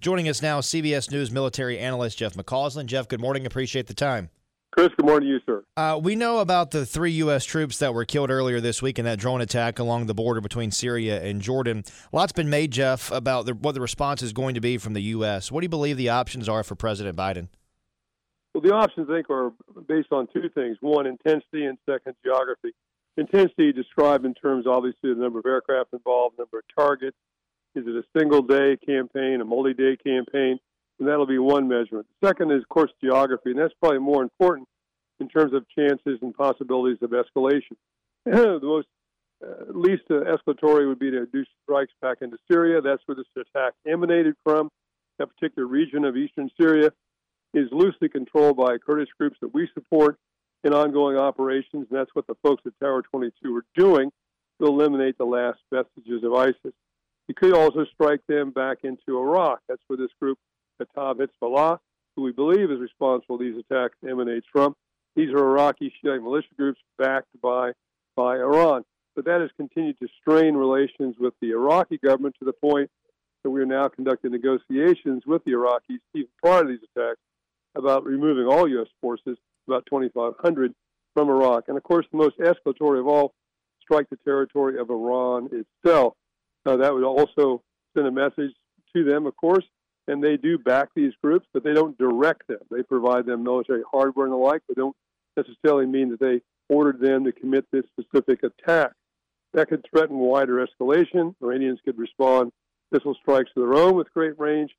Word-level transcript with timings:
Joining 0.00 0.28
us 0.28 0.40
now, 0.40 0.60
CBS 0.60 1.10
News 1.10 1.32
military 1.32 1.76
analyst 1.76 2.18
Jeff 2.18 2.34
McCausland. 2.34 2.86
Jeff, 2.86 3.08
good 3.08 3.20
morning. 3.20 3.44
Appreciate 3.44 3.88
the 3.88 3.94
time. 3.94 4.30
Chris, 4.70 4.90
good 4.96 5.04
morning 5.04 5.28
to 5.28 5.32
you, 5.34 5.40
sir. 5.44 5.64
Uh, 5.76 5.98
we 6.00 6.14
know 6.14 6.38
about 6.38 6.70
the 6.70 6.86
three 6.86 7.10
U.S. 7.12 7.44
troops 7.44 7.78
that 7.78 7.92
were 7.92 8.04
killed 8.04 8.30
earlier 8.30 8.60
this 8.60 8.80
week 8.80 9.00
in 9.00 9.04
that 9.06 9.18
drone 9.18 9.40
attack 9.40 9.80
along 9.80 10.06
the 10.06 10.14
border 10.14 10.40
between 10.40 10.70
Syria 10.70 11.20
and 11.24 11.42
Jordan. 11.42 11.82
A 12.12 12.16
lot's 12.16 12.30
been 12.30 12.48
made, 12.48 12.70
Jeff, 12.70 13.10
about 13.10 13.46
the, 13.46 13.54
what 13.54 13.74
the 13.74 13.80
response 13.80 14.22
is 14.22 14.32
going 14.32 14.54
to 14.54 14.60
be 14.60 14.78
from 14.78 14.92
the 14.92 15.02
U.S. 15.02 15.50
What 15.50 15.62
do 15.62 15.64
you 15.64 15.68
believe 15.68 15.96
the 15.96 16.10
options 16.10 16.48
are 16.48 16.62
for 16.62 16.76
President 16.76 17.16
Biden? 17.16 17.48
Well, 18.54 18.62
the 18.62 18.72
options, 18.72 19.08
I 19.10 19.14
think, 19.14 19.30
are 19.30 19.50
based 19.88 20.12
on 20.12 20.28
two 20.32 20.48
things. 20.54 20.76
One, 20.80 21.08
intensity, 21.08 21.64
and 21.64 21.76
second, 21.90 22.14
geography. 22.24 22.70
Intensity 23.16 23.72
described 23.72 24.24
in 24.24 24.34
terms, 24.34 24.64
obviously, 24.64 25.12
the 25.12 25.20
number 25.20 25.40
of 25.40 25.46
aircraft 25.46 25.92
involved, 25.92 26.38
number 26.38 26.58
of 26.58 26.64
targets. 26.72 27.16
Is 27.74 27.84
it 27.86 27.94
a 27.94 28.18
single 28.18 28.42
day 28.42 28.76
campaign, 28.76 29.40
a 29.40 29.44
multi 29.44 29.74
day 29.74 29.96
campaign? 29.96 30.58
And 30.98 31.08
that'll 31.08 31.26
be 31.26 31.38
one 31.38 31.68
measurement. 31.68 32.06
The 32.20 32.28
second 32.28 32.50
is, 32.50 32.62
of 32.62 32.68
course, 32.68 32.90
geography, 33.02 33.50
and 33.50 33.58
that's 33.58 33.74
probably 33.80 34.00
more 34.00 34.22
important 34.22 34.66
in 35.20 35.28
terms 35.28 35.52
of 35.52 35.64
chances 35.76 36.18
and 36.22 36.34
possibilities 36.34 36.98
of 37.02 37.10
escalation. 37.10 37.76
the 38.24 38.58
most 38.62 38.88
uh, 39.44 39.72
least 39.72 40.02
uh, 40.10 40.14
escalatory 40.14 40.88
would 40.88 40.98
be 40.98 41.10
to 41.10 41.26
do 41.26 41.44
strikes 41.62 41.92
back 42.02 42.18
into 42.20 42.36
Syria. 42.50 42.80
That's 42.80 43.02
where 43.06 43.14
this 43.14 43.26
attack 43.36 43.74
emanated 43.86 44.34
from. 44.42 44.70
That 45.18 45.28
particular 45.28 45.66
region 45.66 46.04
of 46.04 46.16
eastern 46.16 46.50
Syria 46.60 46.90
is 47.54 47.68
loosely 47.72 48.08
controlled 48.08 48.56
by 48.56 48.78
Kurdish 48.78 49.08
groups 49.18 49.36
that 49.40 49.54
we 49.54 49.68
support 49.74 50.18
in 50.64 50.74
ongoing 50.74 51.16
operations, 51.16 51.86
and 51.88 51.98
that's 51.98 52.14
what 52.14 52.26
the 52.26 52.34
folks 52.42 52.62
at 52.66 52.72
Tower 52.82 53.02
22 53.02 53.56
are 53.56 53.64
doing 53.76 54.10
to 54.60 54.66
eliminate 54.66 55.16
the 55.18 55.24
last 55.24 55.58
vestiges 55.72 56.24
of 56.24 56.34
ISIS. 56.34 56.74
You 57.28 57.34
could 57.34 57.54
also 57.54 57.84
strike 57.92 58.22
them 58.26 58.50
back 58.50 58.78
into 58.84 59.18
Iraq. 59.18 59.60
That's 59.68 59.82
where 59.86 59.98
this 59.98 60.10
group, 60.20 60.38
Kataib 60.80 61.20
Hezbollah, 61.20 61.78
who 62.16 62.22
we 62.22 62.32
believe 62.32 62.70
is 62.70 62.80
responsible 62.80 63.36
for 63.36 63.38
these 63.38 63.62
attacks, 63.70 63.96
emanates 64.08 64.46
from. 64.50 64.74
These 65.14 65.30
are 65.30 65.38
Iraqi 65.38 65.92
Shiite 66.02 66.22
militia 66.22 66.48
groups 66.56 66.80
backed 66.98 67.28
by, 67.42 67.72
by 68.16 68.36
Iran. 68.36 68.84
But 69.14 69.26
that 69.26 69.40
has 69.40 69.50
continued 69.56 69.98
to 70.00 70.08
strain 70.20 70.54
relations 70.54 71.16
with 71.18 71.34
the 71.40 71.50
Iraqi 71.50 71.98
government 71.98 72.36
to 72.38 72.44
the 72.44 72.52
point 72.52 72.90
that 73.42 73.50
we 73.50 73.60
are 73.60 73.66
now 73.66 73.88
conducting 73.88 74.30
negotiations 74.30 75.24
with 75.26 75.44
the 75.44 75.52
Iraqis, 75.52 75.98
even 76.14 76.28
prior 76.42 76.62
to 76.62 76.68
these 76.68 76.88
attacks, 76.96 77.20
about 77.74 78.04
removing 78.04 78.46
all 78.46 78.68
U.S. 78.68 78.88
forces, 79.00 79.36
about 79.66 79.84
2,500, 79.86 80.74
from 81.14 81.28
Iraq. 81.28 81.64
And 81.68 81.76
of 81.76 81.82
course, 81.82 82.06
the 82.10 82.18
most 82.18 82.38
escalatory 82.38 83.00
of 83.00 83.06
all, 83.06 83.34
strike 83.82 84.08
the 84.10 84.18
territory 84.24 84.78
of 84.78 84.90
Iran 84.90 85.50
itself. 85.52 86.14
Uh, 86.68 86.76
that 86.76 86.92
would 86.92 87.04
also 87.04 87.62
send 87.96 88.06
a 88.06 88.10
message 88.10 88.52
to 88.94 89.02
them, 89.02 89.24
of 89.24 89.34
course, 89.36 89.64
and 90.06 90.22
they 90.22 90.36
do 90.36 90.58
back 90.58 90.90
these 90.94 91.14
groups, 91.22 91.46
but 91.54 91.64
they 91.64 91.72
don't 91.72 91.96
direct 91.96 92.46
them. 92.46 92.58
They 92.70 92.82
provide 92.82 93.24
them 93.24 93.42
military 93.42 93.82
hardware 93.90 94.26
and 94.26 94.32
the 94.34 94.36
like. 94.36 94.60
They 94.68 94.74
don't 94.74 94.96
necessarily 95.34 95.86
mean 95.86 96.10
that 96.10 96.20
they 96.20 96.42
ordered 96.68 97.00
them 97.00 97.24
to 97.24 97.32
commit 97.32 97.64
this 97.72 97.84
specific 97.98 98.42
attack. 98.42 98.92
That 99.54 99.70
could 99.70 99.82
threaten 99.90 100.18
wider 100.18 100.66
escalation. 100.66 101.34
Iranians 101.42 101.78
could 101.86 101.96
respond 101.96 102.52
missile 102.92 103.14
strikes 103.14 103.50
of 103.56 103.62
their 103.62 103.74
own 103.74 103.94
with 103.94 104.12
great 104.12 104.38
range. 104.38 104.70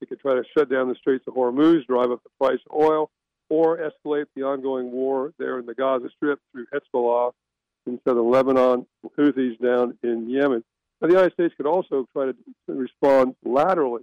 They 0.00 0.06
could 0.06 0.20
try 0.20 0.36
to 0.36 0.44
shut 0.56 0.70
down 0.70 0.88
the 0.88 0.94
Straits 0.94 1.26
of 1.26 1.34
Hormuz, 1.34 1.86
drive 1.86 2.10
up 2.10 2.22
the 2.22 2.30
price 2.40 2.60
of 2.70 2.80
oil, 2.80 3.10
or 3.50 3.76
escalate 3.76 4.26
the 4.34 4.44
ongoing 4.44 4.90
war 4.90 5.34
there 5.38 5.58
in 5.58 5.66
the 5.66 5.74
Gaza 5.74 6.08
Strip 6.16 6.40
through 6.52 6.66
Hezbollah 6.72 7.32
in 7.86 8.00
southern 8.08 8.30
Lebanon, 8.30 8.86
Houthis 9.18 9.60
down 9.60 9.98
in 10.02 10.30
Yemen. 10.30 10.64
Now, 11.00 11.08
the 11.08 11.14
United 11.14 11.32
States 11.34 11.54
could 11.56 11.66
also 11.66 12.08
try 12.12 12.26
to 12.26 12.34
respond 12.68 13.34
laterally 13.44 14.02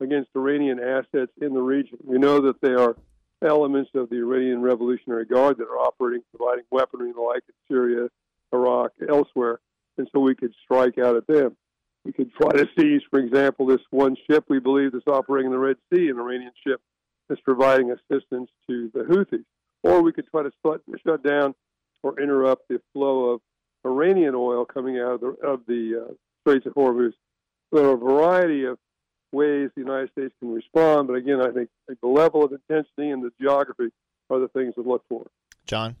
against 0.00 0.30
Iranian 0.36 0.78
assets 0.78 1.32
in 1.40 1.54
the 1.54 1.62
region. 1.62 1.98
We 2.04 2.18
know 2.18 2.40
that 2.42 2.60
there 2.60 2.78
are 2.78 2.96
elements 3.42 3.90
of 3.94 4.10
the 4.10 4.16
Iranian 4.16 4.62
Revolutionary 4.62 5.24
Guard 5.24 5.58
that 5.58 5.68
are 5.68 5.78
operating, 5.78 6.22
providing 6.36 6.64
weaponry 6.70 7.08
and 7.08 7.16
the 7.16 7.20
like 7.20 7.42
in 7.48 7.54
Syria, 7.74 8.08
Iraq, 8.52 8.92
elsewhere, 9.08 9.60
and 9.98 10.08
so 10.12 10.20
we 10.20 10.34
could 10.34 10.54
strike 10.64 10.98
out 10.98 11.16
at 11.16 11.26
them. 11.26 11.56
We 12.04 12.12
could 12.12 12.32
try 12.32 12.50
to 12.52 12.66
seize, 12.78 13.02
for 13.10 13.18
example, 13.18 13.66
this 13.66 13.82
one 13.90 14.16
ship 14.30 14.44
we 14.48 14.58
believe 14.58 14.94
is 14.94 15.02
operating 15.06 15.46
in 15.46 15.52
the 15.52 15.58
Red 15.58 15.76
Sea, 15.92 16.08
an 16.08 16.18
Iranian 16.18 16.52
ship 16.66 16.80
that's 17.28 17.40
providing 17.42 17.90
assistance 17.90 18.50
to 18.68 18.90
the 18.94 19.00
Houthis. 19.00 19.44
Or 19.82 20.02
we 20.02 20.12
could 20.12 20.26
try 20.30 20.42
to 20.42 20.52
shut 21.06 21.22
down 21.22 21.54
or 22.02 22.20
interrupt 22.20 22.68
the 22.68 22.80
flow 22.92 23.30
of 23.30 23.40
Iranian 23.84 24.34
oil 24.34 24.64
coming 24.64 24.98
out 24.98 25.14
of 25.14 25.20
the, 25.20 25.26
of 25.46 25.60
the 25.66 26.06
uh, 26.08 26.14
Straits 26.42 26.66
of 26.66 26.74
Hormuz. 26.74 27.12
There 27.72 27.84
are 27.84 27.94
a 27.94 27.98
variety 27.98 28.64
of 28.64 28.78
ways 29.32 29.70
the 29.74 29.82
United 29.82 30.10
States 30.10 30.34
can 30.40 30.52
respond, 30.52 31.06
but 31.08 31.14
again, 31.14 31.40
I 31.40 31.50
think 31.50 31.70
the 31.86 32.08
level 32.08 32.44
of 32.44 32.52
intensity 32.52 33.10
and 33.10 33.22
the 33.22 33.30
geography 33.40 33.92
are 34.28 34.40
the 34.40 34.48
things 34.48 34.74
to 34.74 34.82
look 34.82 35.04
for. 35.08 35.26
John? 35.66 35.96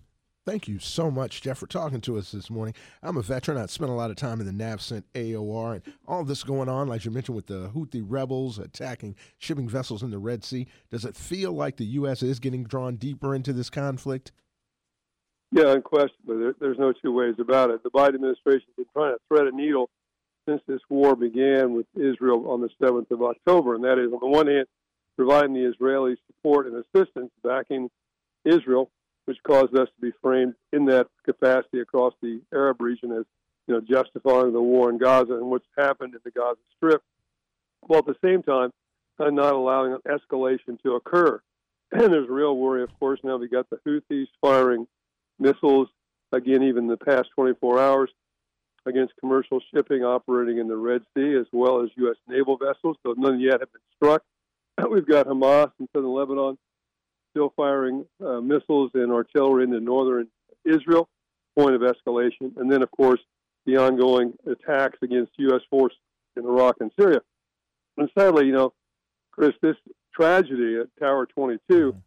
Thank 0.46 0.68
you 0.68 0.78
so 0.78 1.10
much, 1.10 1.42
Jeff, 1.42 1.58
for 1.58 1.66
talking 1.66 2.00
to 2.00 2.16
us 2.16 2.32
this 2.32 2.48
morning. 2.48 2.74
I'm 3.02 3.18
a 3.18 3.22
veteran. 3.22 3.58
I 3.58 3.66
spent 3.66 3.90
a 3.90 3.94
lot 3.94 4.10
of 4.10 4.16
time 4.16 4.40
in 4.40 4.46
the 4.46 4.64
NAVCENT 4.64 5.04
AOR, 5.14 5.74
and 5.74 5.94
all 6.08 6.24
this 6.24 6.42
going 6.42 6.68
on, 6.68 6.88
like 6.88 7.04
you 7.04 7.10
mentioned, 7.10 7.36
with 7.36 7.46
the 7.46 7.68
Houthi 7.68 8.02
rebels 8.04 8.58
attacking 8.58 9.16
shipping 9.38 9.68
vessels 9.68 10.02
in 10.02 10.10
the 10.10 10.18
Red 10.18 10.42
Sea. 10.42 10.66
Does 10.90 11.04
it 11.04 11.14
feel 11.14 11.52
like 11.52 11.76
the 11.76 11.84
U.S. 11.84 12.22
is 12.22 12.40
getting 12.40 12.64
drawn 12.64 12.96
deeper 12.96 13.34
into 13.34 13.52
this 13.52 13.68
conflict? 13.68 14.32
Yeah, 15.52 15.72
unquestionably. 15.72 16.38
There, 16.38 16.54
there's 16.60 16.78
no 16.78 16.92
two 16.92 17.12
ways 17.12 17.34
about 17.38 17.70
it. 17.70 17.82
The 17.82 17.90
Biden 17.90 18.14
administration 18.14 18.66
has 18.68 18.76
been 18.76 18.92
trying 18.92 19.14
to 19.14 19.20
thread 19.28 19.46
a 19.46 19.56
needle 19.56 19.90
since 20.48 20.62
this 20.66 20.80
war 20.88 21.16
began 21.16 21.74
with 21.74 21.86
Israel 21.96 22.50
on 22.50 22.60
the 22.60 22.70
7th 22.80 23.10
of 23.10 23.22
October. 23.22 23.74
And 23.74 23.84
that 23.84 23.98
is, 23.98 24.12
on 24.12 24.20
the 24.20 24.26
one 24.26 24.46
hand, 24.46 24.66
providing 25.16 25.54
the 25.54 25.68
Israeli 25.68 26.16
support 26.28 26.66
and 26.66 26.76
assistance, 26.76 27.30
backing 27.42 27.90
Israel, 28.44 28.90
which 29.26 29.38
caused 29.42 29.76
us 29.76 29.88
to 29.88 30.00
be 30.00 30.12
framed 30.22 30.54
in 30.72 30.86
that 30.86 31.08
capacity 31.24 31.80
across 31.80 32.14
the 32.22 32.40
Arab 32.54 32.80
region 32.80 33.12
as 33.12 33.24
you 33.66 33.74
know 33.74 33.80
justifying 33.80 34.52
the 34.52 34.62
war 34.62 34.90
in 34.90 34.98
Gaza 34.98 35.34
and 35.34 35.46
what's 35.50 35.66
happened 35.76 36.14
in 36.14 36.20
the 36.24 36.30
Gaza 36.30 36.58
Strip, 36.76 37.02
while 37.82 38.00
at 38.00 38.06
the 38.06 38.16
same 38.24 38.42
time 38.42 38.70
uh, 39.18 39.30
not 39.30 39.54
allowing 39.54 39.92
an 39.92 40.00
escalation 40.06 40.80
to 40.82 40.94
occur. 40.94 41.40
And 41.92 42.02
there's 42.12 42.28
real 42.28 42.56
worry, 42.56 42.82
of 42.82 42.98
course. 42.98 43.20
Now 43.22 43.36
we 43.36 43.48
got 43.48 43.68
the 43.68 43.78
Houthis 43.86 44.28
firing 44.40 44.86
missiles 45.40 45.88
again, 46.32 46.62
even 46.62 46.86
the 46.86 46.96
past 46.96 47.28
24 47.34 47.80
hours 47.80 48.10
against 48.86 49.12
commercial 49.20 49.60
shipping 49.74 50.02
operating 50.02 50.58
in 50.58 50.68
the 50.68 50.76
Red 50.76 51.02
Sea 51.16 51.34
as 51.38 51.46
well 51.52 51.82
as 51.82 51.90
U.S. 51.96 52.16
naval 52.28 52.56
vessels, 52.56 52.96
though 53.04 53.14
none 53.16 53.40
yet 53.40 53.60
have 53.60 53.72
been 53.72 53.82
struck. 53.96 54.22
We've 54.90 55.06
got 55.06 55.26
Hamas 55.26 55.70
in 55.78 55.88
southern 55.94 56.12
Lebanon 56.12 56.58
still 57.30 57.52
firing 57.56 58.04
uh, 58.24 58.40
missiles 58.40 58.90
and 58.94 59.12
artillery 59.12 59.64
into 59.64 59.80
northern 59.80 60.28
Israel, 60.64 61.08
point 61.56 61.74
of 61.74 61.82
escalation. 61.82 62.56
And 62.56 62.70
then, 62.70 62.82
of 62.82 62.90
course, 62.90 63.20
the 63.66 63.76
ongoing 63.76 64.32
attacks 64.46 64.98
against 65.02 65.32
U.S. 65.38 65.60
forces 65.70 65.98
in 66.36 66.44
Iraq 66.44 66.76
and 66.80 66.90
Syria. 66.98 67.20
And 67.96 68.10
sadly, 68.18 68.46
you 68.46 68.52
know, 68.52 68.72
Chris, 69.30 69.52
this 69.62 69.76
tragedy 70.14 70.78
at 70.80 70.88
Tower 70.98 71.26
22 71.26 71.60
mm-hmm. 71.68 71.98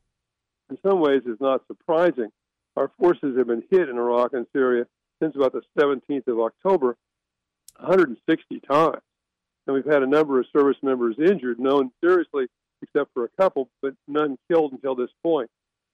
in 0.69 0.77
some 0.85 0.99
ways 0.99 1.21
is 1.25 1.37
not 1.39 1.61
surprising. 1.67 2.29
Our 2.75 2.91
forces 2.99 3.37
have 3.37 3.47
been 3.47 3.63
hit 3.69 3.89
in 3.89 3.97
Iraq 3.97 4.33
and 4.33 4.47
Syria 4.53 4.85
since 5.21 5.35
about 5.35 5.53
the 5.53 5.61
17th 5.79 6.27
of 6.27 6.39
October 6.39 6.97
160 7.79 8.59
times. 8.61 9.01
And 9.65 9.73
we've 9.75 9.85
had 9.85 10.03
a 10.03 10.07
number 10.07 10.39
of 10.39 10.45
service 10.51 10.77
members 10.81 11.15
injured, 11.19 11.59
known 11.59 11.91
seriously, 12.03 12.47
except 12.81 13.13
for 13.13 13.23
a 13.23 13.29
couple, 13.39 13.69
but 13.81 13.93
none 14.07 14.37
killed 14.51 14.73
until 14.73 14.95
this 14.95 15.09
point. 15.23 15.49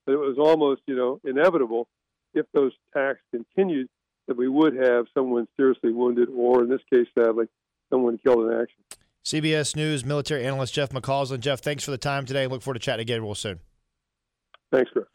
But 0.06 0.14
it 0.14 0.18
was 0.18 0.38
almost, 0.40 0.82
you 0.88 0.96
know, 0.96 1.20
inevitable 1.24 1.88
if 2.34 2.46
those 2.54 2.72
attacks 2.92 3.20
continued 3.32 3.90
that 4.28 4.38
we 4.38 4.48
would 4.48 4.76
have 4.76 5.06
someone 5.14 5.48
seriously 5.58 5.92
wounded, 5.92 6.30
or 6.36 6.64
in 6.64 6.70
this 6.70 6.82
case, 6.92 7.08
sadly, 7.18 7.46
someone 7.92 8.18
killed 8.18 8.46
in 8.46 8.54
action. 8.54 8.78
CBS 9.26 9.76
News 9.76 10.06
military 10.06 10.46
analyst 10.46 10.74
Jeff 10.74 10.90
McCausland. 10.90 11.42
Jeff, 11.42 11.60
thanks 11.60 11.84
for 11.84 11.92
the 11.92 11.98
time 11.98 12.26
today. 12.26 12.48
Look 12.48 12.62
forward 12.62 12.80
to 12.80 12.80
chatting 12.80 13.04
again 13.04 13.22
real 13.22 13.36
soon. 13.36 13.60
Thanks, 14.72 14.90
Chris. 14.92 15.06